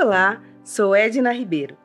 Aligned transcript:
Olá, 0.00 0.40
sou 0.62 0.94
Edna 0.94 1.32
Ribeiro, 1.32 1.76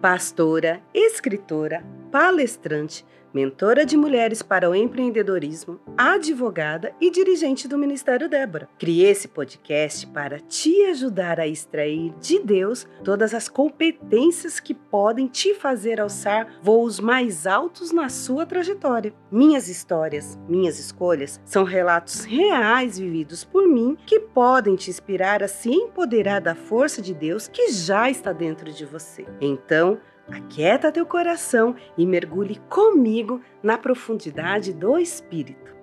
pastora, 0.00 0.80
escritora, 0.94 1.84
palestrante 2.10 3.04
mentora 3.32 3.86
de 3.86 3.96
mulheres 3.96 4.42
para 4.42 4.68
o 4.68 4.74
empreendedorismo, 4.74 5.80
advogada 5.96 6.92
e 7.00 7.10
dirigente 7.10 7.68
do 7.68 7.78
Ministério 7.78 8.28
Débora. 8.28 8.68
Criei 8.78 9.10
esse 9.10 9.28
podcast 9.28 10.06
para 10.08 10.40
te 10.40 10.84
ajudar 10.86 11.38
a 11.38 11.46
extrair 11.46 12.12
de 12.20 12.38
Deus 12.40 12.86
todas 13.04 13.34
as 13.34 13.48
competências 13.48 14.58
que 14.58 14.74
podem 14.74 15.26
te 15.26 15.54
fazer 15.54 16.00
alçar 16.00 16.58
voos 16.62 16.98
mais 17.00 17.46
altos 17.46 17.92
na 17.92 18.08
sua 18.08 18.44
trajetória. 18.44 19.12
Minhas 19.30 19.68
histórias, 19.68 20.38
minhas 20.48 20.78
escolhas 20.78 21.40
são 21.44 21.64
relatos 21.64 22.24
reais 22.24 22.98
vividos 22.98 23.44
por 23.44 23.68
mim 23.68 23.96
que 24.06 24.20
podem 24.20 24.76
te 24.76 24.90
inspirar 24.90 25.42
a 25.42 25.48
se 25.48 25.70
empoderar 25.70 26.40
da 26.40 26.54
força 26.54 27.00
de 27.00 27.14
Deus 27.14 27.48
que 27.48 27.70
já 27.70 28.10
está 28.10 28.32
dentro 28.32 28.72
de 28.72 28.84
você. 28.84 29.26
Então, 29.40 29.98
Aquieta 30.30 30.92
teu 30.92 31.04
coração 31.04 31.74
e 31.98 32.06
mergulhe 32.06 32.60
comigo 32.68 33.40
na 33.62 33.76
profundidade 33.76 34.72
do 34.72 34.98
Espírito. 34.98 35.74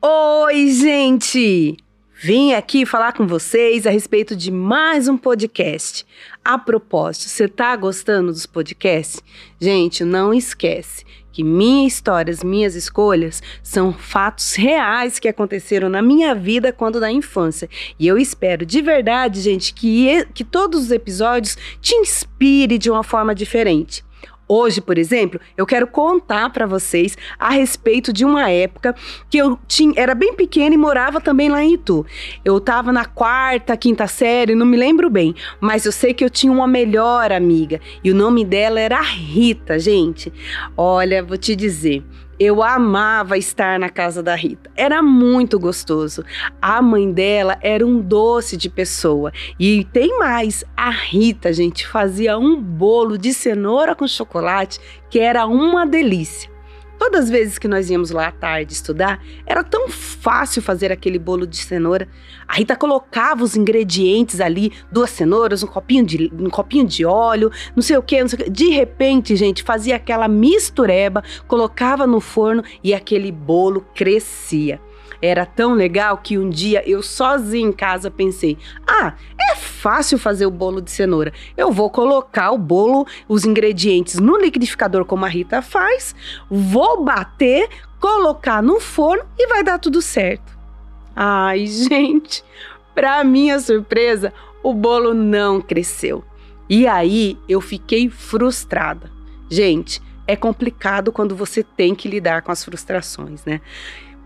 Oi, 0.00 0.68
gente! 0.68 1.83
Vim 2.16 2.52
aqui 2.52 2.86
falar 2.86 3.12
com 3.12 3.26
vocês 3.26 3.88
a 3.88 3.90
respeito 3.90 4.36
de 4.36 4.50
mais 4.50 5.08
um 5.08 5.16
podcast. 5.16 6.06
A 6.44 6.56
propósito, 6.56 7.28
você 7.28 7.46
está 7.46 7.74
gostando 7.74 8.30
dos 8.30 8.46
podcasts? 8.46 9.20
Gente, 9.60 10.04
não 10.04 10.32
esquece 10.32 11.04
que 11.32 11.42
minhas 11.42 11.94
histórias, 11.94 12.44
minhas 12.44 12.76
escolhas 12.76 13.42
são 13.64 13.92
fatos 13.92 14.54
reais 14.54 15.18
que 15.18 15.26
aconteceram 15.26 15.88
na 15.88 16.00
minha 16.00 16.36
vida 16.36 16.72
quando 16.72 17.00
na 17.00 17.10
infância. 17.10 17.68
E 17.98 18.06
eu 18.06 18.16
espero 18.16 18.64
de 18.64 18.80
verdade, 18.80 19.40
gente, 19.40 19.74
que, 19.74 20.24
que 20.32 20.44
todos 20.44 20.84
os 20.84 20.90
episódios 20.92 21.58
te 21.80 21.96
inspire 21.96 22.78
de 22.78 22.88
uma 22.88 23.02
forma 23.02 23.34
diferente. 23.34 24.04
Hoje, 24.46 24.80
por 24.80 24.98
exemplo, 24.98 25.40
eu 25.56 25.64
quero 25.64 25.86
contar 25.86 26.50
para 26.50 26.66
vocês 26.66 27.16
a 27.38 27.50
respeito 27.50 28.12
de 28.12 28.24
uma 28.24 28.50
época 28.50 28.94
que 29.30 29.38
eu 29.38 29.58
tinha, 29.66 29.94
era 29.96 30.14
bem 30.14 30.34
pequena 30.34 30.74
e 30.74 30.78
morava 30.78 31.20
também 31.20 31.48
lá 31.48 31.62
em 31.62 31.74
Itu. 31.74 32.04
Eu 32.44 32.58
estava 32.58 32.92
na 32.92 33.06
quarta, 33.06 33.76
quinta 33.76 34.06
série, 34.06 34.54
não 34.54 34.66
me 34.66 34.76
lembro 34.76 35.08
bem, 35.08 35.34
mas 35.60 35.86
eu 35.86 35.92
sei 35.92 36.12
que 36.12 36.24
eu 36.24 36.28
tinha 36.28 36.52
uma 36.52 36.66
melhor 36.66 37.32
amiga 37.32 37.80
e 38.02 38.10
o 38.10 38.14
nome 38.14 38.44
dela 38.44 38.78
era 38.78 39.00
Rita, 39.00 39.78
gente. 39.78 40.32
Olha, 40.76 41.22
vou 41.22 41.38
te 41.38 41.56
dizer, 41.56 42.04
eu 42.38 42.62
amava 42.62 43.36
estar 43.38 43.78
na 43.78 43.88
casa 43.88 44.22
da 44.22 44.34
Rita. 44.34 44.70
Era 44.76 45.02
muito 45.02 45.58
gostoso. 45.58 46.24
A 46.60 46.80
mãe 46.80 47.10
dela 47.12 47.58
era 47.60 47.86
um 47.86 48.00
doce 48.00 48.56
de 48.56 48.68
pessoa. 48.68 49.32
E 49.58 49.84
tem 49.92 50.18
mais, 50.18 50.64
a 50.76 50.90
Rita, 50.90 51.52
gente, 51.52 51.86
fazia 51.86 52.38
um 52.38 52.60
bolo 52.60 53.16
de 53.18 53.32
cenoura 53.32 53.94
com 53.94 54.06
chocolate 54.06 54.80
que 55.10 55.18
era 55.18 55.46
uma 55.46 55.86
delícia. 55.86 56.53
Todas 57.04 57.24
as 57.24 57.30
vezes 57.30 57.58
que 57.58 57.68
nós 57.68 57.90
íamos 57.90 58.10
lá 58.10 58.28
à 58.28 58.32
tarde 58.32 58.72
estudar, 58.72 59.22
era 59.46 59.62
tão 59.62 59.90
fácil 59.90 60.62
fazer 60.62 60.90
aquele 60.90 61.18
bolo 61.18 61.46
de 61.46 61.58
cenoura. 61.58 62.08
A 62.48 62.54
Rita 62.54 62.74
colocava 62.74 63.44
os 63.44 63.54
ingredientes 63.54 64.40
ali, 64.40 64.72
duas 64.90 65.10
cenouras, 65.10 65.62
um 65.62 65.66
copinho 65.66 66.06
de, 66.06 66.32
um 66.32 66.48
copinho 66.48 66.86
de 66.86 67.04
óleo, 67.04 67.52
não 67.76 67.82
sei 67.82 67.98
o 67.98 68.02
que, 68.02 68.18
não 68.18 68.26
sei 68.26 68.38
o 68.38 68.44
que. 68.44 68.50
De 68.50 68.70
repente, 68.70 69.36
gente, 69.36 69.62
fazia 69.62 69.96
aquela 69.96 70.26
mistureba, 70.28 71.22
colocava 71.46 72.06
no 72.06 72.20
forno 72.20 72.64
e 72.82 72.94
aquele 72.94 73.30
bolo 73.30 73.82
crescia. 73.94 74.80
Era 75.24 75.46
tão 75.46 75.72
legal 75.72 76.18
que 76.18 76.36
um 76.36 76.50
dia 76.50 76.86
eu 76.86 77.02
sozinha 77.02 77.66
em 77.66 77.72
casa 77.72 78.10
pensei: 78.10 78.58
ah, 78.86 79.14
é 79.40 79.56
fácil 79.56 80.18
fazer 80.18 80.44
o 80.44 80.50
bolo 80.50 80.82
de 80.82 80.90
cenoura. 80.90 81.32
Eu 81.56 81.72
vou 81.72 81.88
colocar 81.88 82.50
o 82.50 82.58
bolo, 82.58 83.06
os 83.26 83.46
ingredientes 83.46 84.18
no 84.18 84.36
liquidificador 84.36 85.06
como 85.06 85.24
a 85.24 85.28
Rita 85.28 85.62
faz, 85.62 86.14
vou 86.50 87.02
bater, 87.02 87.70
colocar 87.98 88.62
no 88.62 88.78
forno 88.78 89.24
e 89.38 89.46
vai 89.46 89.64
dar 89.64 89.78
tudo 89.78 90.02
certo. 90.02 90.52
Ai, 91.16 91.66
gente, 91.66 92.44
para 92.94 93.24
minha 93.24 93.58
surpresa, 93.58 94.30
o 94.62 94.74
bolo 94.74 95.14
não 95.14 95.58
cresceu. 95.58 96.22
E 96.68 96.86
aí 96.86 97.38
eu 97.48 97.62
fiquei 97.62 98.10
frustrada. 98.10 99.10
Gente, 99.48 100.02
é 100.26 100.36
complicado 100.36 101.10
quando 101.12 101.34
você 101.34 101.62
tem 101.62 101.94
que 101.94 102.08
lidar 102.08 102.42
com 102.42 102.52
as 102.52 102.62
frustrações, 102.62 103.42
né? 103.46 103.62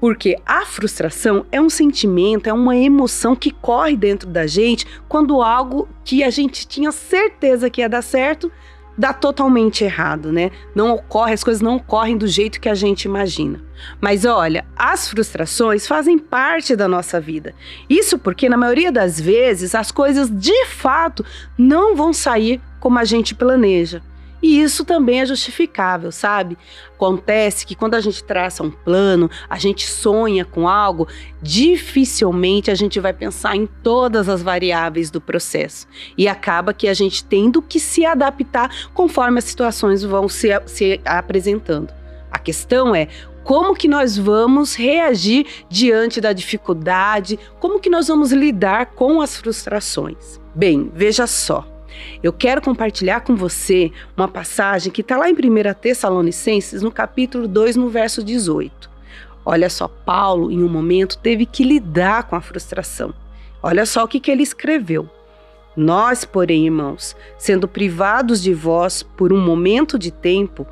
Porque 0.01 0.37
a 0.47 0.65
frustração 0.65 1.45
é 1.51 1.61
um 1.61 1.71
sentimento, 1.71 2.49
é 2.49 2.53
uma 2.53 2.77
emoção 2.77 3.35
que 3.35 3.51
corre 3.51 3.97
dentro 3.97 4.29
da 4.29 4.47
gente 4.47 4.87
quando 5.09 5.43
algo 5.43 5.89
que 6.05 6.23
a 6.23 6.31
gente 6.31 6.67
tinha 6.67 6.93
certeza 6.93 7.69
que 7.69 7.81
ia 7.81 7.89
dar 7.89 8.03
certo 8.03 8.51
dá 8.99 9.13
totalmente 9.13 9.85
errado, 9.85 10.33
né? 10.33 10.51
Não 10.75 10.93
ocorre, 10.93 11.33
as 11.33 11.45
coisas 11.45 11.63
não 11.63 11.77
ocorrem 11.77 12.19
do 12.19 12.27
jeito 12.27 12.61
que 12.61 12.69
a 12.69 12.75
gente 12.75 13.05
imagina. 13.05 13.63
Mas 14.01 14.25
olha, 14.25 14.67
as 14.77 15.09
frustrações 15.09 15.87
fazem 15.87 16.19
parte 16.19 16.75
da 16.75 16.89
nossa 16.89 17.21
vida. 17.21 17.55
Isso 17.89 18.19
porque 18.19 18.49
na 18.49 18.57
maioria 18.57 18.91
das 18.91 19.21
vezes 19.21 19.73
as 19.77 19.93
coisas 19.93 20.29
de 20.29 20.67
fato 20.67 21.25
não 21.57 21.95
vão 21.95 22.13
sair 22.13 22.61
como 22.81 22.99
a 22.99 23.05
gente 23.05 23.37
planeja. 23.37 24.03
E 24.43 24.61
isso 24.61 24.85
também 24.85 25.21
é 25.21 25.27
justificável, 25.27 26.13
sabe? 26.13 26.57
Acontece 26.95 27.67
que 27.67 27.75
quando 27.75 27.95
a 27.95 28.01
gente 28.01 28.23
traça 28.23 28.63
um 28.63 28.71
plano, 28.71 29.31
a 29.49 29.59
gente 29.59 29.87
sonha 29.87 30.45
com 30.45 30.69
algo, 30.69 31.09
dificilmente 31.43 32.71
a 32.71 32.75
gente 32.75 33.01
vai 33.01 33.13
pensar 33.13 33.57
em 33.57 33.67
todas 33.67 34.29
as 34.29 34.43
variáveis 34.43 35.11
do 35.11 35.21
processo. 35.21 35.87
E 36.17 36.29
acaba 36.29 36.73
que 36.73 36.89
a 36.89 36.95
gente 36.95 37.25
tendo 37.25 37.61
que 37.61 37.81
se 37.81 38.05
adaptar 38.05 38.89
conforme 38.95 39.39
as 39.39 39.45
situações 39.45 40.03
vão 40.03 40.29
se, 40.29 40.49
se 40.67 41.01
apresentando. 41.05 41.93
A 42.31 42.39
questão 42.39 42.95
é 42.95 43.09
como 43.43 43.75
que 43.75 43.89
nós 43.89 44.17
vamos 44.19 44.75
reagir 44.75 45.47
diante 45.71 46.21
da 46.21 46.35
dificuldade, 46.35 47.39
como 47.59 47.81
que 47.81 47.89
nós 47.89 48.07
vamos 48.09 48.31
lidar 48.31 48.87
com 48.87 49.23
as 49.23 49.37
frustrações. 49.39 50.39
Bem, 50.55 50.93
veja 50.95 51.27
só. 51.27 51.78
Eu 52.23 52.33
quero 52.33 52.63
compartilhar 52.63 53.21
com 53.21 53.37
você 53.37 53.91
uma 54.17 54.29
passagem 54.29 54.93
que 54.93 55.01
está 55.01 55.17
lá 55.17 55.29
em 55.29 55.35
1 55.35 55.75
Tessalonicenses, 55.81 56.83
no 56.83 56.91
capítulo 56.91 57.47
2, 57.47 57.77
no 57.77 57.89
verso 57.89 58.23
18. 58.23 58.91
Olha 59.45 59.71
só, 59.71 59.89
Paulo, 59.89 60.51
em 60.51 60.63
um 60.63 60.69
momento, 60.69 61.19
teve 61.19 61.47
que 61.47 61.65
lidar 61.65 62.25
com 62.25 62.37
a 62.37 62.41
frustração. 62.41 63.15
Olha 63.63 63.87
só 63.87 64.05
o 64.05 64.09
que, 64.09 64.21
que 64.21 64.31
ele 64.31 64.43
escreveu. 64.43 65.09
Nós, 65.77 66.25
porém, 66.25 66.67
irmãos, 66.67 67.17
sendo 67.39 67.69
privados 67.69 68.43
de 68.43 68.53
vós 68.53 69.03
por 69.03 69.33
um 69.33 69.41
momento 69.41 69.99
de 69.99 70.11
tempo 70.11 70.67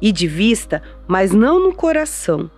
e 0.00 0.10
de 0.10 0.26
vista, 0.26 0.82
mas 1.06 1.32
não 1.32 1.60
no 1.60 1.74
coração, 1.74 2.50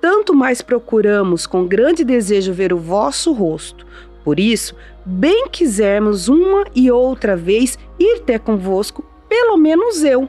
tanto 0.00 0.34
mais 0.34 0.60
procuramos 0.60 1.46
com 1.46 1.66
grande 1.66 2.04
desejo 2.04 2.52
ver 2.52 2.72
o 2.72 2.78
vosso 2.78 3.32
rosto. 3.32 3.86
Por 4.22 4.40
isso, 4.40 4.74
bem 5.04 5.48
quisermos 5.48 6.28
uma 6.28 6.64
e 6.74 6.90
outra 6.90 7.36
vez 7.36 7.78
ir 7.98 8.20
ter 8.20 8.40
convosco, 8.40 9.04
pelo 9.28 9.56
menos 9.56 10.02
eu, 10.02 10.28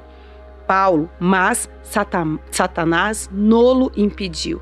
Paulo, 0.67 1.09
mas 1.19 1.69
Satanás 2.51 3.29
nolo 3.31 3.91
impediu. 3.95 4.61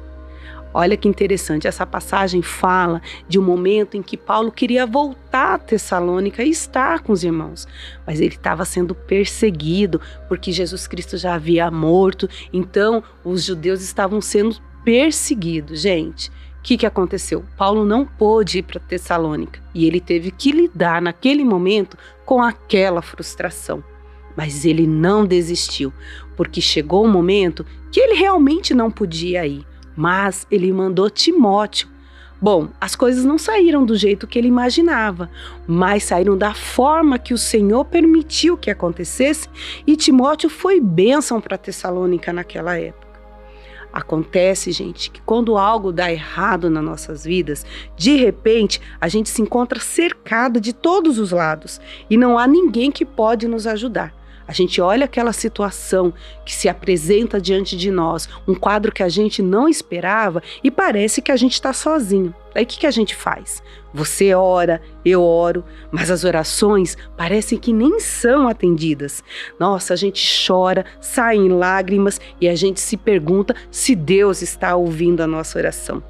Olha 0.75 0.97
que 0.97 1.07
interessante, 1.07 1.67
essa 1.67 1.85
passagem 1.85 2.41
fala 2.41 2.99
de 3.27 3.37
um 3.37 3.43
momento 3.43 3.95
em 3.95 4.01
que 4.01 4.17
Paulo 4.17 4.51
queria 4.51 4.87
voltar 4.87 5.53
a 5.53 5.59
Tessalônica 5.59 6.43
e 6.43 6.49
estar 6.49 7.01
com 7.01 7.13
os 7.13 7.23
irmãos, 7.23 7.67
mas 8.07 8.19
ele 8.19 8.33
estava 8.33 8.65
sendo 8.65 8.95
perseguido 8.95 10.01
porque 10.27 10.51
Jesus 10.51 10.87
Cristo 10.87 11.15
já 11.15 11.35
havia 11.35 11.69
morto, 11.69 12.27
então 12.51 13.03
os 13.23 13.43
judeus 13.43 13.81
estavam 13.81 14.19
sendo 14.19 14.57
perseguidos, 14.83 15.81
gente 15.81 16.31
que, 16.63 16.77
que 16.77 16.85
aconteceu? 16.85 17.43
Paulo 17.57 17.83
não 17.83 18.05
pôde 18.05 18.59
ir 18.59 18.63
para 18.63 18.79
Tessalônica 18.79 19.61
e 19.75 19.85
ele 19.85 19.99
teve 19.99 20.31
que 20.31 20.51
lidar 20.51 21.01
naquele 21.01 21.43
momento 21.43 21.97
com 22.25 22.41
aquela 22.41 23.01
frustração. 23.01 23.83
Mas 24.35 24.65
ele 24.65 24.87
não 24.87 25.25
desistiu, 25.25 25.93
porque 26.37 26.61
chegou 26.61 27.03
o 27.03 27.07
um 27.07 27.11
momento 27.11 27.65
que 27.91 27.99
ele 27.99 28.15
realmente 28.15 28.73
não 28.73 28.89
podia 28.89 29.45
ir, 29.45 29.67
mas 29.95 30.47
ele 30.49 30.71
mandou 30.71 31.09
Timóteo. 31.09 31.89
Bom, 32.41 32.69
as 32.81 32.95
coisas 32.95 33.23
não 33.23 33.37
saíram 33.37 33.85
do 33.85 33.95
jeito 33.95 34.25
que 34.25 34.39
ele 34.39 34.47
imaginava, 34.47 35.29
mas 35.67 36.05
saíram 36.05 36.37
da 36.37 36.53
forma 36.53 37.19
que 37.19 37.33
o 37.33 37.37
Senhor 37.37 37.85
permitiu 37.85 38.57
que 38.57 38.71
acontecesse, 38.71 39.47
e 39.85 39.95
Timóteo 39.95 40.49
foi 40.49 40.81
bênção 40.81 41.39
para 41.39 41.57
Tessalônica 41.57 42.33
naquela 42.33 42.77
época. 42.77 43.02
Acontece, 43.93 44.71
gente, 44.71 45.11
que 45.11 45.21
quando 45.21 45.55
algo 45.55 45.91
dá 45.91 46.11
errado 46.11 46.67
nas 46.67 46.83
nossas 46.83 47.23
vidas, 47.23 47.63
de 47.95 48.15
repente 48.15 48.81
a 48.99 49.07
gente 49.07 49.29
se 49.29 49.39
encontra 49.39 49.79
cercado 49.79 50.59
de 50.59 50.73
todos 50.73 51.19
os 51.19 51.29
lados 51.29 51.79
e 52.09 52.17
não 52.17 52.39
há 52.39 52.47
ninguém 52.47 52.91
que 52.91 53.05
pode 53.05 53.47
nos 53.47 53.67
ajudar. 53.67 54.11
A 54.47 54.51
gente 54.51 54.81
olha 54.81 55.05
aquela 55.05 55.31
situação 55.31 56.13
que 56.45 56.53
se 56.53 56.67
apresenta 56.67 57.39
diante 57.39 57.77
de 57.77 57.89
nós, 57.89 58.27
um 58.47 58.53
quadro 58.53 58.91
que 58.91 59.03
a 59.03 59.09
gente 59.09 59.41
não 59.41 59.67
esperava 59.67 60.41
e 60.63 60.69
parece 60.69 61.21
que 61.21 61.31
a 61.31 61.35
gente 61.35 61.53
está 61.53 61.71
sozinho. 61.71 62.33
Aí 62.53 62.63
o 62.63 62.67
que, 62.67 62.79
que 62.79 62.87
a 62.87 62.91
gente 62.91 63.15
faz? 63.15 63.63
Você 63.93 64.33
ora, 64.33 64.81
eu 65.03 65.23
oro, 65.23 65.63
mas 65.91 66.11
as 66.11 66.23
orações 66.23 66.97
parecem 67.17 67.57
que 67.57 67.73
nem 67.73 67.99
são 67.99 68.47
atendidas. 68.47 69.23
Nossa, 69.59 69.93
a 69.93 69.97
gente 69.97 70.23
chora, 70.45 70.85
sai 70.99 71.37
em 71.37 71.49
lágrimas 71.49 72.19
e 72.39 72.47
a 72.47 72.55
gente 72.55 72.79
se 72.79 72.97
pergunta 72.97 73.55
se 73.71 73.95
Deus 73.95 74.41
está 74.41 74.75
ouvindo 74.75 75.21
a 75.21 75.27
nossa 75.27 75.57
oração. 75.57 76.03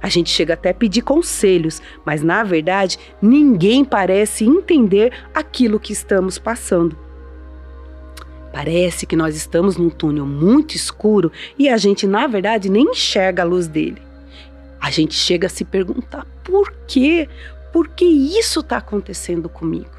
A 0.00 0.08
gente 0.08 0.30
chega 0.30 0.54
até 0.54 0.70
a 0.70 0.74
pedir 0.74 1.02
conselhos, 1.02 1.80
mas 2.04 2.22
na 2.22 2.42
verdade 2.42 2.98
ninguém 3.20 3.84
parece 3.84 4.44
entender 4.44 5.12
aquilo 5.32 5.78
que 5.78 5.92
estamos 5.92 6.38
passando. 6.38 6.98
Parece 8.52 9.06
que 9.06 9.16
nós 9.16 9.34
estamos 9.34 9.76
num 9.76 9.88
túnel 9.88 10.26
muito 10.26 10.76
escuro 10.76 11.32
e 11.58 11.68
a 11.68 11.76
gente, 11.76 12.06
na 12.06 12.26
verdade, 12.26 12.68
nem 12.68 12.90
enxerga 12.90 13.42
a 13.42 13.46
luz 13.46 13.66
dele. 13.66 14.02
A 14.80 14.90
gente 14.90 15.14
chega 15.14 15.46
a 15.46 15.50
se 15.50 15.64
perguntar 15.64 16.26
por 16.44 16.72
quê? 16.86 17.28
Por 17.72 17.88
que 17.88 18.04
isso 18.04 18.60
está 18.60 18.76
acontecendo 18.76 19.48
comigo? 19.48 19.90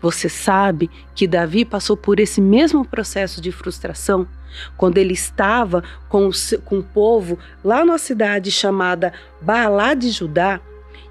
Você 0.00 0.28
sabe 0.28 0.90
que 1.14 1.26
Davi 1.26 1.64
passou 1.64 1.96
por 1.96 2.18
esse 2.18 2.40
mesmo 2.40 2.84
processo 2.84 3.40
de 3.40 3.52
frustração 3.52 4.26
quando 4.76 4.98
ele 4.98 5.12
estava 5.12 5.84
com 6.08 6.28
o, 6.28 6.30
com 6.64 6.78
o 6.78 6.82
povo 6.82 7.38
lá 7.62 7.84
numa 7.84 7.98
cidade 7.98 8.50
chamada 8.50 9.12
Baalá 9.40 9.94
de 9.94 10.10
Judá, 10.10 10.60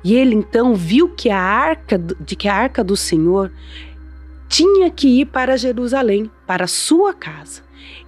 e 0.04 0.16
ele 0.16 0.36
então 0.36 0.76
viu 0.76 1.10
que 1.10 1.30
a 1.30 1.40
arca 1.40 1.98
de 1.98 2.36
que 2.36 2.48
a 2.48 2.56
arca 2.56 2.84
do 2.84 2.96
Senhor 2.96 3.52
tinha 4.58 4.90
que 4.90 5.22
ir 5.22 5.26
para 5.26 5.56
Jerusalém, 5.56 6.32
para 6.48 6.66
sua 6.66 7.14
casa. 7.14 7.62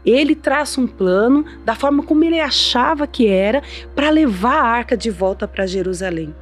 Ele 0.03 0.33
traça 0.33 0.81
um 0.81 0.87
plano 0.87 1.45
da 1.63 1.75
forma 1.75 2.01
como 2.01 2.23
ele 2.23 2.39
achava 2.39 3.05
que 3.05 3.27
era 3.27 3.61
para 3.93 4.09
levar 4.09 4.55
a 4.55 4.67
arca 4.67 4.97
de 4.97 5.11
volta 5.11 5.47
para 5.47 5.67
Jerusalém. 5.67 6.33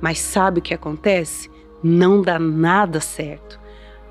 Mas 0.00 0.20
sabe 0.20 0.60
o 0.60 0.62
que 0.62 0.72
acontece? 0.72 1.50
Não 1.82 2.22
dá 2.22 2.38
nada 2.38 3.00
certo. 3.00 3.58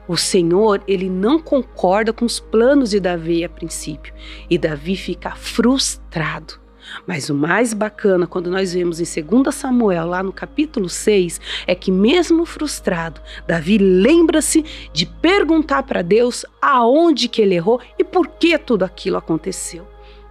O 0.10 0.18
Senhor, 0.18 0.84
ele 0.86 1.10
não 1.10 1.40
concorda 1.40 2.12
com 2.12 2.26
os 2.26 2.38
planos 2.38 2.90
de 2.90 3.00
Davi 3.00 3.46
a 3.46 3.48
princípio, 3.48 4.14
e 4.50 4.58
Davi 4.58 4.98
fica 4.98 5.36
frustrado. 5.36 6.65
Mas 7.06 7.30
o 7.30 7.36
mais 7.36 7.74
bacana 7.74 8.28
quando 8.28 8.50
nós 8.50 8.74
vemos 8.74 9.00
em 9.00 9.24
2 9.24 9.54
Samuel, 9.54 10.08
lá 10.08 10.24
no 10.24 10.32
capítulo 10.32 10.90
6, 10.90 11.40
é 11.68 11.76
que, 11.76 11.92
mesmo 11.92 12.46
frustrado, 12.46 13.22
Davi 13.48 13.78
lembra-se 13.78 14.64
de 14.94 15.06
perguntar 15.06 15.84
para 15.84 16.02
Deus 16.02 16.46
aonde 16.62 17.28
que 17.28 17.42
ele 17.42 17.56
errou 17.56 17.80
e 17.98 18.04
por 18.04 18.28
que 18.28 18.58
tudo 18.58 18.84
aquilo 18.84 19.18
aconteceu. 19.18 19.88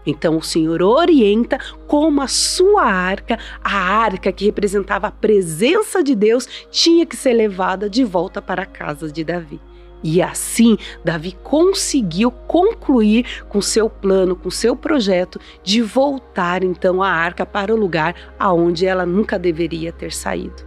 Então 0.07 0.37
o 0.37 0.43
Senhor 0.43 0.83
orienta 0.83 1.59
como 1.87 2.21
a 2.21 2.29
sua 2.29 2.85
arca, 2.85 3.39
a 3.63 3.77
arca 3.77 4.33
que 4.33 4.45
representava 4.45 5.07
a 5.07 5.11
presença 5.11 6.03
de 6.03 6.15
Deus, 6.15 6.47
tinha 6.71 7.07
que 7.07 7.17
ser 7.17 7.33
levada 7.33 7.89
de 7.89 8.05
volta 8.05 8.43
para 8.43 8.63
a 8.63 8.67
casa 8.67 9.11
de 9.11 9.25
Davi. 9.25 9.61
E 10.05 10.21
assim, 10.21 10.77
Davi 11.03 11.35
conseguiu 11.43 12.31
concluir 12.31 13.25
com 13.49 13.63
seu 13.63 13.89
plano, 13.89 14.37
com 14.37 14.51
seu 14.51 14.77
projeto 14.77 15.41
de 15.63 15.81
voltar 15.81 16.63
então 16.63 17.03
a 17.03 17.09
arca 17.09 17.47
para 17.47 17.75
o 17.75 17.77
lugar 17.77 18.15
aonde 18.39 18.85
ela 18.85 19.07
nunca 19.07 19.39
deveria 19.39 19.91
ter 19.91 20.13
saído. 20.13 20.63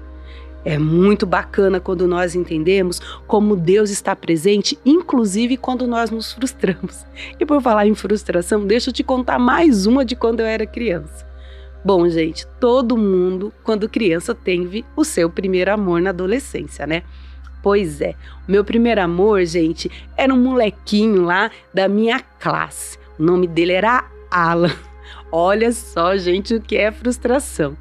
É 0.66 0.80
muito 0.80 1.28
bacana 1.28 1.80
quando 1.80 2.08
nós 2.08 2.34
entendemos 2.34 3.00
como 3.28 3.56
Deus 3.56 3.92
está 3.92 4.16
presente, 4.16 4.78
inclusive 4.84 5.56
quando 5.56 5.86
nós 5.86 6.10
nos 6.10 6.34
frustramos. 6.34 7.06
E 7.40 7.46
por 7.46 7.62
falar 7.62 7.86
em 7.86 7.94
frustração, 7.94 8.66
deixa 8.66 8.90
eu 8.90 8.94
te 8.94 9.04
contar 9.04 9.38
mais 9.38 9.86
uma 9.86 10.04
de 10.04 10.16
quando 10.16 10.40
eu 10.40 10.48
era 10.48 10.66
criança. 10.66 11.28
Bom, 11.86 12.10
gente, 12.10 12.46
todo 12.60 12.98
mundo, 12.98 13.54
quando 13.64 13.88
criança, 13.88 14.34
teve 14.34 14.84
o 14.96 15.06
seu 15.06 15.30
primeiro 15.30 15.72
amor 15.72 16.02
na 16.02 16.10
adolescência, 16.10 16.88
né? 16.88 17.04
Pois 17.62 18.02
é, 18.02 18.16
o 18.48 18.52
meu 18.52 18.64
primeiro 18.64 19.02
amor, 19.02 19.44
gente, 19.46 19.92
era 20.16 20.34
um 20.34 20.42
molequinho 20.42 21.24
lá 21.24 21.52
da 21.74 21.88
minha 21.88 22.20
classe. 22.20 22.98
O 23.20 23.24
nome 23.24 23.48
dele 23.48 23.74
era 23.74 24.06
Alan. 24.30 24.72
Olha 25.32 25.74
só, 25.74 26.16
gente, 26.16 26.56
o 26.56 26.62
que 26.62 26.78
é 26.78 26.90
frustração. 26.90 27.76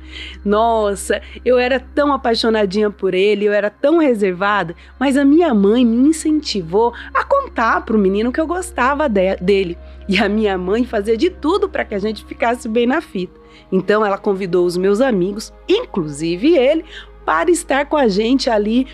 Nossa, 0.44 1.22
eu 1.44 1.58
era 1.58 1.78
tão 1.78 2.12
apaixonadinha 2.12 2.90
por 2.90 3.14
ele, 3.14 3.44
eu 3.44 3.52
era 3.52 3.70
tão 3.70 3.98
reservada, 3.98 4.74
mas 4.98 5.16
a 5.16 5.24
minha 5.24 5.54
mãe 5.54 5.84
me 5.84 6.08
incentivou 6.08 6.92
a 7.14 7.22
contar 7.22 7.84
para 7.84 7.96
o 7.96 8.00
menino 8.00 8.32
que 8.32 8.40
eu 8.40 8.46
gostava 8.46 9.08
de 9.08 9.36
dele. 9.36 9.78
E 10.08 10.18
a 10.18 10.28
minha 10.28 10.58
mãe 10.58 10.84
fazia 10.84 11.16
de 11.16 11.30
tudo 11.30 11.68
para 11.68 11.84
que 11.84 11.94
a 11.94 11.98
gente 11.98 12.24
ficasse 12.24 12.68
bem 12.68 12.86
na 12.86 13.00
fita. 13.00 13.38
Então 13.70 14.04
ela 14.04 14.18
convidou 14.18 14.66
os 14.66 14.76
meus 14.76 15.00
amigos, 15.00 15.52
inclusive 15.68 16.56
ele, 16.56 16.84
para 17.24 17.50
estar 17.50 17.86
com 17.86 17.96
a 17.96 18.08
gente 18.08 18.48
ali 18.50 18.86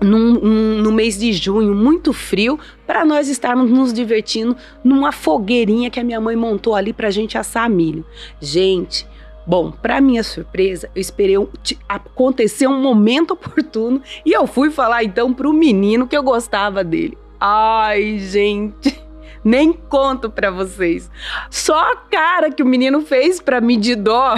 num, 0.00 0.34
num, 0.34 0.78
no 0.78 0.92
mês 0.92 1.18
de 1.18 1.32
junho, 1.32 1.74
muito 1.74 2.12
frio, 2.12 2.58
para 2.86 3.04
nós 3.04 3.28
estarmos 3.28 3.70
nos 3.70 3.92
divertindo 3.92 4.56
numa 4.82 5.12
fogueirinha 5.12 5.90
que 5.90 6.00
a 6.00 6.04
minha 6.04 6.20
mãe 6.20 6.34
montou 6.34 6.74
ali 6.74 6.92
para 6.92 7.08
a 7.08 7.10
gente 7.10 7.36
assar 7.36 7.68
milho. 7.68 8.04
Gente, 8.40 9.06
bom, 9.46 9.70
para 9.70 10.00
minha 10.00 10.22
surpresa, 10.22 10.90
eu 10.94 11.00
esperei 11.00 11.38
um, 11.38 11.48
acontecer 11.88 12.66
um 12.66 12.80
momento 12.80 13.32
oportuno 13.32 14.02
e 14.24 14.32
eu 14.32 14.46
fui 14.46 14.70
falar 14.70 15.04
então 15.04 15.32
pro 15.32 15.52
menino 15.52 16.06
que 16.06 16.16
eu 16.16 16.22
gostava 16.22 16.82
dele. 16.82 17.16
Ai, 17.38 18.18
gente, 18.18 19.00
nem 19.44 19.72
conto 19.72 20.30
para 20.30 20.50
vocês. 20.50 21.10
Só 21.50 21.78
a 21.78 21.96
cara 21.96 22.50
que 22.50 22.62
o 22.62 22.66
menino 22.66 23.00
fez 23.02 23.40
para 23.40 23.60
mim 23.60 23.78
de 23.78 23.94
dó 23.94 24.34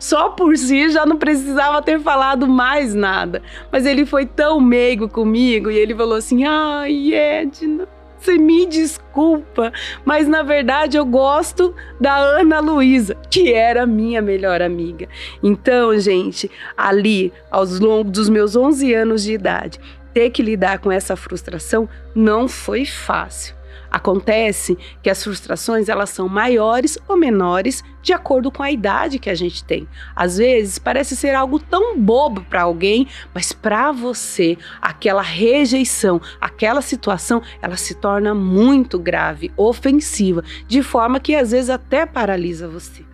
só 0.00 0.30
por 0.30 0.56
si 0.56 0.90
já 0.90 1.04
não 1.06 1.16
precisava 1.16 1.82
ter 1.82 2.00
falado 2.00 2.46
mais 2.46 2.94
nada. 2.94 3.42
Mas 3.70 3.86
ele 3.86 4.06
foi 4.06 4.26
tão 4.26 4.60
meigo 4.60 5.08
comigo 5.08 5.70
e 5.70 5.76
ele 5.76 5.94
falou 5.94 6.16
assim: 6.16 6.44
ai, 6.44 7.12
Edna, 7.12 7.88
você 8.24 8.38
me 8.38 8.64
desculpa, 8.64 9.70
mas 10.04 10.26
na 10.26 10.42
verdade 10.42 10.96
eu 10.96 11.04
gosto 11.04 11.74
da 12.00 12.16
Ana 12.16 12.58
Luísa, 12.58 13.16
que 13.30 13.52
era 13.52 13.86
minha 13.86 14.22
melhor 14.22 14.62
amiga. 14.62 15.08
Então, 15.42 15.96
gente, 15.98 16.50
ali, 16.76 17.32
aos 17.50 17.78
longos 17.80 18.12
dos 18.12 18.28
meus 18.30 18.56
11 18.56 18.94
anos 18.94 19.22
de 19.22 19.34
idade, 19.34 19.78
ter 20.14 20.30
que 20.30 20.42
lidar 20.42 20.78
com 20.78 20.90
essa 20.90 21.16
frustração 21.16 21.88
não 22.14 22.48
foi 22.48 22.86
fácil. 22.86 23.54
Acontece 23.94 24.76
que 25.04 25.08
as 25.08 25.22
frustrações 25.22 25.88
elas 25.88 26.10
são 26.10 26.28
maiores 26.28 26.98
ou 27.06 27.16
menores 27.16 27.80
de 28.02 28.12
acordo 28.12 28.50
com 28.50 28.60
a 28.60 28.68
idade 28.72 29.20
que 29.20 29.30
a 29.30 29.36
gente 29.36 29.62
tem. 29.62 29.86
Às 30.16 30.36
vezes 30.36 30.80
parece 30.80 31.14
ser 31.14 31.32
algo 31.32 31.60
tão 31.60 31.96
bobo 31.96 32.40
para 32.50 32.62
alguém, 32.62 33.06
mas 33.32 33.52
para 33.52 33.92
você 33.92 34.58
aquela 34.82 35.22
rejeição, 35.22 36.20
aquela 36.40 36.82
situação, 36.82 37.40
ela 37.62 37.76
se 37.76 37.94
torna 37.94 38.34
muito 38.34 38.98
grave, 38.98 39.52
ofensiva, 39.56 40.42
de 40.66 40.82
forma 40.82 41.20
que 41.20 41.36
às 41.36 41.52
vezes 41.52 41.70
até 41.70 42.04
paralisa 42.04 42.66
você. 42.66 43.04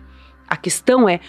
A 0.47 0.57
questão 0.57 1.07
é 1.07 1.19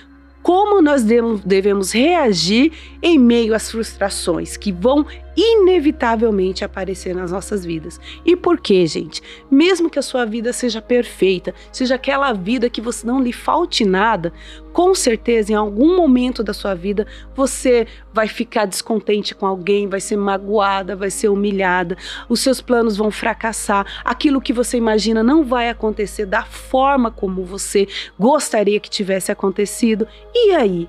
como 0.43 0.81
nós 0.81 1.05
devemos 1.45 1.93
reagir 1.93 2.73
em 3.03 3.19
meio 3.19 3.55
às 3.55 3.71
frustrações 3.71 4.57
que 4.57 4.73
vão 4.73 5.07
inevitavelmente 5.37 6.65
aparecer 6.65 7.15
nas 7.15 7.33
nossas 7.33 7.65
vidas. 7.65 8.01
E 8.25 8.37
por 8.37 8.61
quê, 8.61 8.87
gente? 8.87 9.23
Mesmo 9.51 9.89
que 9.89 9.99
a 9.99 10.03
sua 10.03 10.25
vida 10.25 10.53
seja 10.53 10.83
perfeita, 10.83 11.55
seja 11.71 11.95
aquela 11.95 12.33
vida 12.33 12.69
que 12.69 12.81
você 12.81 13.07
não 13.07 13.21
lhe 13.21 13.33
falte 13.33 13.85
nada, 13.85 14.33
com 14.73 14.95
certeza 14.95 15.53
em 15.53 15.55
algum 15.55 15.97
momento 15.97 16.43
da 16.43 16.55
sua 16.55 16.75
vida 16.75 17.07
você 17.35 17.87
vai 18.13 18.27
ficar 18.27 18.65
descontente 18.65 19.35
com 19.35 19.47
alguém, 19.47 19.89
vai 19.89 20.01
ser 20.01 20.17
magoada, 20.17 20.97
vai 20.97 21.11
ser 21.11 21.29
humilhada, 21.29 21.97
os 22.29 22.41
seus 22.41 22.61
planos 22.61 22.97
vão 22.97 23.11
fracassar, 23.11 23.87
aquilo 24.05 24.41
que 24.41 24.53
você 24.53 24.77
imagina 24.77 25.23
não 25.23 25.45
vai 25.45 25.69
acontecer 25.69 26.27
da 26.27 26.45
forma 26.45 27.11
como 27.11 27.45
você 27.45 27.87
gostaria 28.19 28.81
que 28.81 28.91
tivesse 28.91 29.31
acontecido. 29.31 30.07
E 30.35 30.53
aí, 30.53 30.89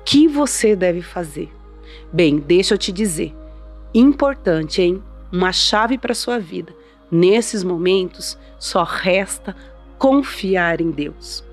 o 0.00 0.04
que 0.04 0.28
você 0.28 0.76
deve 0.76 1.02
fazer? 1.02 1.50
Bem, 2.12 2.38
deixa 2.38 2.74
eu 2.74 2.78
te 2.78 2.92
dizer 2.92 3.34
importante, 3.94 4.82
hein? 4.82 5.02
Uma 5.32 5.52
chave 5.52 5.96
para 5.96 6.14
sua 6.14 6.38
vida. 6.38 6.74
Nesses 7.10 7.62
momentos, 7.62 8.38
só 8.58 8.82
resta 8.82 9.54
confiar 9.98 10.80
em 10.80 10.90
Deus. 10.90 11.44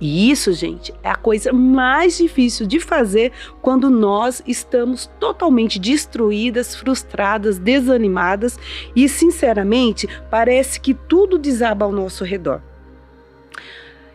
E 0.00 0.30
isso, 0.30 0.52
gente, 0.52 0.94
é 1.02 1.10
a 1.10 1.16
coisa 1.16 1.52
mais 1.52 2.16
difícil 2.18 2.66
de 2.66 2.78
fazer 2.78 3.32
quando 3.60 3.90
nós 3.90 4.42
estamos 4.46 5.10
totalmente 5.18 5.78
destruídas, 5.78 6.76
frustradas, 6.76 7.58
desanimadas 7.58 8.58
e, 8.94 9.08
sinceramente, 9.08 10.08
parece 10.30 10.80
que 10.80 10.94
tudo 10.94 11.36
desaba 11.36 11.84
ao 11.84 11.90
nosso 11.90 12.22
redor. 12.22 12.62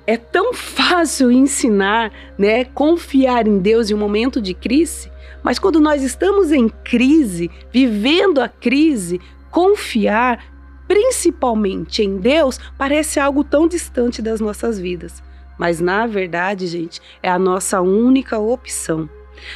É 0.08 0.16
tão 0.16 0.54
fácil 0.56 1.30
ensinar, 1.32 2.14
né, 2.38 2.64
confiar 2.64 3.46
em 3.46 3.60
Deus 3.60 3.90
em 3.90 3.94
um 3.94 3.98
momento 3.98 4.42
de 4.42 4.54
crise, 4.54 5.12
mas 5.44 5.60
quando 5.60 5.80
nós 5.80 6.02
estamos 6.02 6.52
em 6.52 6.70
crise, 6.70 7.52
vivendo 7.72 8.40
a 8.40 8.48
crise, 8.48 9.20
confiar, 9.52 10.44
principalmente 10.88 12.02
em 12.02 12.18
Deus, 12.18 12.60
parece 12.78 13.20
algo 13.20 13.44
tão 13.44 13.68
distante 13.68 14.22
das 14.22 14.40
nossas 14.40 14.80
vidas. 14.80 15.22
Mas 15.58 15.80
na 15.80 16.08
verdade, 16.08 16.66
gente, 16.68 17.02
é 17.22 17.30
a 17.30 17.38
nossa 17.38 17.82
única 17.82 18.40
opção 18.40 19.10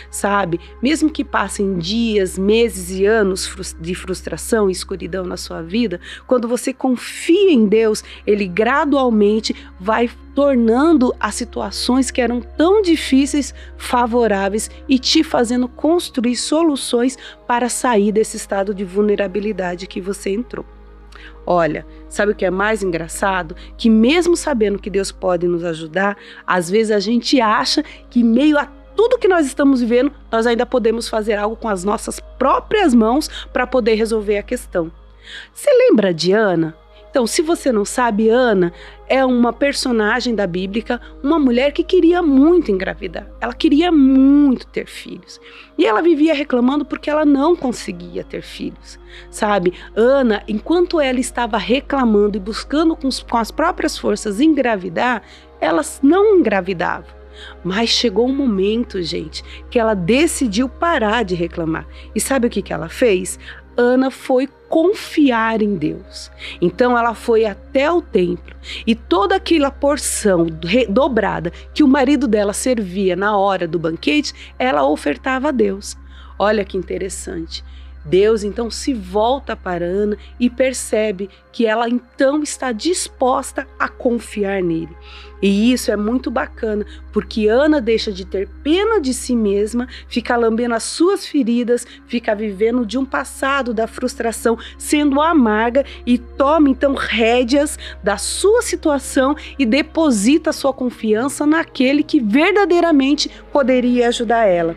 sabe? 0.10 0.60
Mesmo 0.82 1.10
que 1.10 1.24
passem 1.24 1.78
dias, 1.78 2.38
meses 2.38 2.92
e 2.92 3.06
anos 3.06 3.76
de 3.80 3.96
frustração 3.96 4.70
e 4.70 4.72
escuridão 4.72 5.26
na 5.26 5.38
sua 5.38 5.62
vida, 5.62 6.00
quando 6.26 6.48
você 6.48 6.74
confia 6.74 7.52
em 7.52 7.68
Deus, 7.68 8.04
Ele 8.26 8.48
gradualmente 8.48 9.56
vai 9.80 10.10
tornando 10.36 11.16
as 11.20 11.34
situações 11.36 12.12
que 12.12 12.22
eram 12.22 12.42
tão 12.42 12.82
difíceis 12.82 13.56
favoráveis 13.76 14.70
e 14.88 15.00
te 15.00 15.24
fazendo 15.24 15.68
construir 15.68 16.36
soluções 16.36 17.18
para 17.48 17.70
sair 17.70 18.12
desse 18.12 18.38
estado 18.38 18.74
de 18.74 18.84
vulnerabilidade 18.84 19.88
que 19.88 20.00
você 20.00 20.30
entrou. 20.30 20.66
Olha, 21.50 21.86
sabe 22.10 22.34
o 22.34 22.36
que 22.36 22.46
é 22.46 22.52
mais 22.52 22.84
engraçado? 22.84 23.56
Que 23.78 23.90
mesmo 23.90 24.36
sabendo 24.36 24.80
que 24.80 24.90
Deus 24.90 25.12
pode 25.12 25.48
nos 25.48 25.64
ajudar, 25.64 26.18
às 26.46 26.70
vezes 26.70 26.92
a 26.92 27.00
gente 27.00 27.40
acha 27.40 27.84
que 28.10 28.22
meio 28.22 28.58
a 28.58 28.68
tudo 28.98 29.20
que 29.20 29.28
nós 29.28 29.46
estamos 29.46 29.80
vivendo, 29.80 30.12
nós 30.32 30.48
ainda 30.48 30.66
podemos 30.66 31.08
fazer 31.08 31.36
algo 31.36 31.56
com 31.56 31.70
as 31.70 31.84
nossas 31.84 32.20
próprias 32.20 32.96
mãos 32.96 33.30
para 33.54 33.68
poder 33.68 33.94
resolver 33.94 34.40
a 34.40 34.44
questão. 34.44 34.92
Você 35.54 35.72
lembra 35.72 36.12
de 36.12 36.32
Ana? 36.32 36.76
Então, 37.10 37.26
se 37.26 37.42
você 37.42 37.72
não 37.72 37.86
sabe, 37.86 38.28
Ana 38.28 38.74
é 39.08 39.24
uma 39.24 39.54
personagem 39.54 40.36
da 40.36 40.46
Bíblia, 40.46 41.00
uma 41.24 41.40
mulher 41.40 41.72
que 41.72 41.84
queria 41.84 42.22
muito 42.22 42.72
engravidar. 42.72 43.28
Ela 43.40 43.54
queria 43.54 43.92
muito 43.92 44.68
ter 44.68 44.88
filhos. 44.88 45.40
E 45.78 45.86
ela 45.86 46.02
vivia 46.02 46.34
reclamando 46.34 46.84
porque 46.84 47.10
ela 47.10 47.26
não 47.26 47.56
conseguia 47.56 48.24
ter 48.24 48.42
filhos. 48.42 49.00
Sabe? 49.30 49.74
Ana, 49.96 50.44
enquanto 50.48 51.00
ela 51.00 51.20
estava 51.20 51.58
reclamando 51.58 52.38
e 52.38 52.42
buscando 52.42 52.96
com, 52.96 53.10
com 53.30 53.38
as 53.38 53.52
próprias 53.52 53.98
forças 53.98 54.42
engravidar, 54.42 55.22
elas 55.62 56.00
não 56.04 56.36
engravidavam. 56.36 57.17
Mas 57.64 57.90
chegou 57.90 58.28
um 58.28 58.36
momento, 58.36 59.02
gente, 59.02 59.44
que 59.70 59.80
ela 59.80 59.94
decidiu 59.94 60.68
parar 60.70 61.24
de 61.24 61.36
reclamar. 61.36 61.88
E 62.14 62.20
sabe 62.20 62.48
o 62.48 62.50
que, 62.50 62.62
que 62.62 62.74
ela 62.74 62.90
fez? 62.90 63.40
Ana 63.76 64.10
foi 64.10 64.48
confiar 64.68 65.62
em 65.62 65.76
Deus. 65.76 66.32
Então 66.60 66.98
ela 66.98 67.14
foi 67.14 67.46
até 67.46 67.92
o 67.92 68.02
templo 68.02 68.56
e 68.86 68.96
toda 68.96 69.36
aquela 69.36 69.70
porção 69.70 70.48
dobrada 70.90 71.52
que 71.74 71.84
o 71.84 71.88
marido 71.88 72.28
dela 72.28 72.54
servia 72.54 73.16
na 73.16 73.38
hora 73.38 73.68
do 73.68 73.78
banquete, 73.78 74.34
ela 74.58 74.84
ofertava 74.84 75.50
a 75.50 75.52
Deus. 75.52 75.96
Olha 76.40 76.66
que 76.66 76.78
interessante. 76.78 77.64
Deus 78.10 78.44
então 78.44 78.72
se 78.72 78.94
volta 78.94 79.56
para 79.56 79.86
Ana 79.86 80.18
e 80.40 80.50
percebe 80.50 81.30
que 81.52 81.66
ela 81.66 81.90
então 81.90 82.42
está 82.42 82.72
disposta 82.72 83.68
a 83.78 83.90
confiar 83.90 84.62
nele. 84.64 84.96
E 85.42 85.72
isso 85.72 85.92
é 85.92 85.96
muito 85.96 86.32
bacana, 86.32 86.86
porque 87.12 87.48
Ana 87.48 87.80
deixa 87.80 88.12
de 88.12 88.26
ter 88.26 88.48
pena 88.64 89.00
de 89.00 89.14
si 89.14 89.36
mesma, 89.36 89.88
fica 90.08 90.36
lambendo 90.36 90.74
as 90.74 90.84
suas 90.84 91.28
feridas, 91.28 91.86
fica 92.08 92.34
vivendo 92.34 92.86
de 92.86 92.98
um 92.98 93.06
passado 93.06 93.74
da 93.74 93.88
frustração, 93.88 94.58
sendo 94.78 95.22
amarga 95.22 95.86
e 96.06 96.18
toma 96.18 96.70
então 96.70 96.96
rédeas 96.96 97.78
da 98.02 98.18
sua 98.18 98.62
situação 98.62 99.36
e 99.60 99.66
deposita 99.66 100.54
sua 100.54 100.74
confiança 100.74 101.46
naquele 101.46 102.04
que 102.04 102.20
verdadeiramente 102.20 103.30
poderia 103.52 104.08
ajudar 104.08 104.46
ela. 104.46 104.76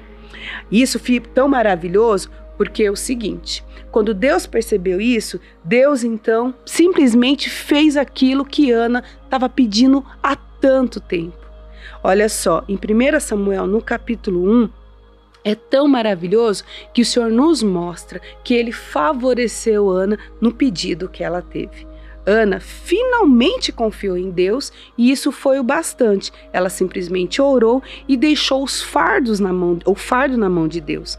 Isso 0.71 0.99
fica 0.99 1.29
tão 1.35 1.49
maravilhoso 1.49 2.31
porque 2.61 2.85
é 2.85 2.91
o 2.91 2.97
seguinte: 2.97 3.65
quando 3.91 4.13
Deus 4.13 4.47
percebeu 4.47 5.01
isso, 5.01 5.41
Deus 5.65 6.05
então 6.05 6.55
simplesmente 6.67 7.49
fez 7.49 7.97
aquilo 7.97 8.45
que 8.45 8.71
Ana 8.71 9.03
estava 9.25 9.49
pedindo 9.49 10.05
há 10.23 10.37
tanto 10.37 11.01
tempo. 11.01 11.39
Olha 12.05 12.29
só, 12.29 12.63
em 12.69 12.75
1 12.77 13.19
Samuel, 13.19 13.67
no 13.67 13.81
capítulo 13.81 14.47
1, 14.47 14.69
é 15.43 15.55
tão 15.55 15.89
maravilhoso 15.89 16.63
que 16.93 17.01
o 17.01 17.07
Senhor 17.07 17.31
nos 17.31 17.63
mostra 17.63 18.21
que 18.45 18.53
ele 18.53 18.73
favoreceu 18.73 19.89
Ana 19.89 20.19
no 20.39 20.53
pedido 20.53 21.09
que 21.09 21.25
ela 21.25 21.41
teve. 21.41 21.89
Ana 22.27 22.61
finalmente 22.61 23.73
confiou 23.73 24.19
em 24.19 24.31
Deus 24.31 24.71
e 24.99 25.11
isso 25.11 25.33
foi 25.33 25.59
o 25.59 25.65
bastante. 25.65 26.31
Ela 26.53 26.69
simplesmente 26.69 27.41
orou 27.41 27.83
e 28.07 28.19
deixou 28.19 28.63
os 28.63 28.83
fardos 28.83 29.41
na 29.41 29.51
mão, 29.51 29.79
o 29.87 29.95
fardo 29.95 30.37
na 30.37 30.51
mão 30.51 30.69
de 30.69 30.81
Deus. 30.81 31.19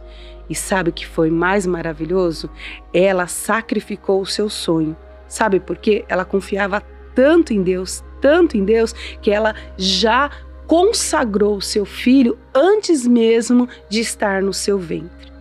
E 0.51 0.55
sabe 0.55 0.89
o 0.89 0.93
que 0.93 1.08
foi 1.08 1.29
mais 1.29 1.65
maravilhoso? 1.65 2.50
Ela 2.93 3.25
sacrificou 3.25 4.20
o 4.20 4.25
seu 4.25 4.50
sonho. 4.50 4.98
Sabe 5.25 5.62
por 5.62 5.77
quê? 5.77 6.03
Ela 6.10 6.25
confiava 6.25 6.84
tanto 7.15 7.53
em 7.53 7.63
Deus, 7.63 8.03
tanto 8.20 8.58
em 8.58 8.65
Deus, 8.65 8.91
que 9.22 9.31
ela 9.31 9.55
já 9.77 10.29
consagrou 10.67 11.55
o 11.55 11.62
seu 11.62 11.86
filho 11.86 12.38
antes 12.53 13.08
mesmo 13.08 13.70
de 13.88 14.01
estar 14.01 14.41
no 14.41 14.53
seu 14.53 14.77
ventre. 14.77 15.31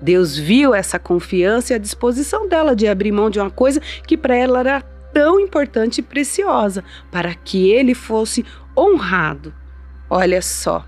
Deus 0.00 0.34
viu 0.34 0.74
essa 0.74 0.98
confiança 0.98 1.74
e 1.74 1.76
a 1.76 1.78
disposição 1.78 2.48
dela 2.48 2.74
de 2.74 2.88
abrir 2.88 3.12
mão 3.12 3.28
de 3.28 3.38
uma 3.38 3.50
coisa 3.50 3.82
que 4.06 4.16
para 4.16 4.34
ela 4.34 4.60
era 4.60 4.80
tão 5.12 5.38
importante 5.38 5.98
e 5.98 6.02
preciosa, 6.02 6.82
para 7.12 7.34
que 7.34 7.70
ele 7.70 7.94
fosse 7.94 8.46
honrado. 8.74 9.52
Olha 10.08 10.40
só, 10.40 10.86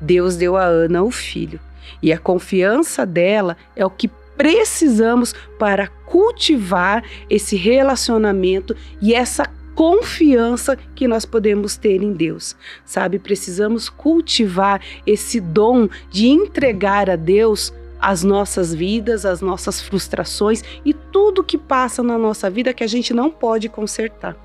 Deus 0.00 0.34
deu 0.34 0.56
a 0.56 0.64
Ana 0.64 1.02
o 1.02 1.10
filho. 1.10 1.60
E 2.02 2.12
a 2.12 2.18
confiança 2.18 3.04
dela 3.04 3.56
é 3.74 3.84
o 3.84 3.90
que 3.90 4.08
precisamos 4.36 5.34
para 5.58 5.88
cultivar 5.88 7.02
esse 7.28 7.56
relacionamento 7.56 8.74
e 9.00 9.12
essa 9.12 9.44
confiança 9.74 10.76
que 10.94 11.06
nós 11.06 11.24
podemos 11.24 11.76
ter 11.76 12.02
em 12.02 12.12
Deus. 12.12 12.56
Sabe, 12.84 13.18
precisamos 13.18 13.88
cultivar 13.88 14.80
esse 15.06 15.40
dom 15.40 15.88
de 16.10 16.28
entregar 16.28 17.10
a 17.10 17.16
Deus 17.16 17.72
as 18.00 18.22
nossas 18.22 18.72
vidas, 18.72 19.26
as 19.26 19.40
nossas 19.40 19.80
frustrações 19.80 20.62
e 20.84 20.94
tudo 20.94 21.44
que 21.44 21.58
passa 21.58 22.02
na 22.02 22.16
nossa 22.16 22.48
vida 22.48 22.72
que 22.72 22.84
a 22.84 22.86
gente 22.86 23.12
não 23.12 23.30
pode 23.30 23.68
consertar. 23.68 24.36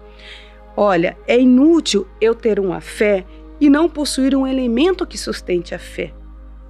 Olha, 0.75 1.15
é 1.27 1.39
inútil 1.39 2.07
eu 2.19 2.33
ter 2.33 2.59
uma 2.59 2.81
fé 2.81 3.25
e 3.61 3.69
não 3.69 3.87
possuir 3.87 4.35
um 4.35 4.47
elemento 4.47 5.05
que 5.05 5.17
sustente 5.17 5.75
a 5.75 5.79
fé. 5.79 6.11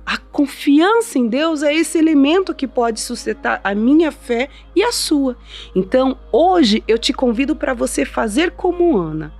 A 0.05 0.17
confiança 0.17 1.17
em 1.17 1.27
Deus 1.27 1.63
é 1.63 1.73
esse 1.73 1.97
elemento 1.97 2.53
que 2.53 2.67
pode 2.67 2.99
sustentar 2.99 3.61
a 3.63 3.73
minha 3.73 4.11
fé 4.11 4.49
e 4.75 4.83
a 4.83 4.91
sua. 4.91 5.37
Então, 5.73 6.17
hoje 6.31 6.83
eu 6.87 6.97
te 6.97 7.13
convido 7.13 7.55
para 7.55 7.73
você 7.73 8.03
fazer 8.03 8.51
como 8.51 8.97
Ana. 8.97 9.33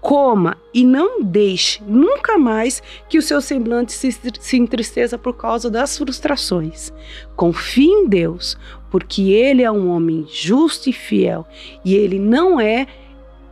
Coma 0.00 0.56
e 0.72 0.82
não 0.82 1.22
deixe 1.22 1.82
nunca 1.84 2.38
mais 2.38 2.82
que 3.08 3.18
o 3.18 3.22
seu 3.22 3.40
semblante 3.40 3.92
se, 3.92 4.10
se 4.40 4.56
entristeça 4.56 5.18
por 5.18 5.36
causa 5.36 5.70
das 5.70 5.96
frustrações. 5.98 6.90
Confie 7.36 7.86
em 7.86 8.08
Deus, 8.08 8.56
porque 8.90 9.30
Ele 9.30 9.62
é 9.62 9.70
um 9.70 9.90
homem 9.90 10.26
justo 10.28 10.88
e 10.88 10.92
fiel 10.92 11.46
e 11.84 11.94
Ele 11.94 12.18
não 12.18 12.58
é 12.58 12.86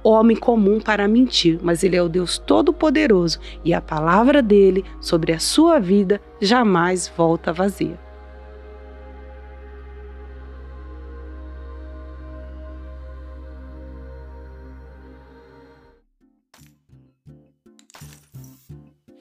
homem 0.03 0.37
comum 0.37 0.81
para 0.81 1.09
mentir, 1.09 1.59
mas 1.63 1.83
ele 1.83 1.97
é 1.97 2.03
o 2.03 2.09
Deus 2.09 2.39
Todo-Poderoso 2.39 3.39
e 3.65 3.75
a 3.75 3.81
palavra 3.81 4.43
dele 4.43 4.85
sobre 5.01 5.33
a 5.33 5.39
sua 5.39 5.79
vida 5.79 6.21
jamais 6.41 7.11
volta 7.17 7.53
vazia. 7.53 7.99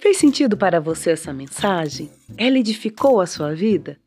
Fez 0.07 0.17
sentido 0.17 0.55
para 0.55 0.79
você 0.79 1.11
essa 1.11 1.33
mensagem? 1.33 2.09
Ela 2.37 2.57
edificou 2.57 3.19
a 3.19 3.25
sua 3.25 3.53
vida? 3.53 3.97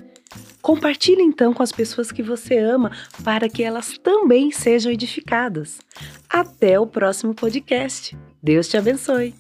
Compartilhe 0.62 1.22
então 1.22 1.52
com 1.52 1.62
as 1.62 1.72
pessoas 1.72 2.10
que 2.12 2.22
você 2.22 2.56
ama 2.56 2.90
para 3.22 3.48
que 3.48 3.62
elas 3.62 3.98
também 3.98 4.50
sejam 4.50 4.90
edificadas. 4.90 5.78
Até 6.30 6.78
o 6.78 6.87
próximo 6.87 7.34
podcast. 7.34 8.16
Deus 8.40 8.68
te 8.68 8.76
abençoe. 8.76 9.34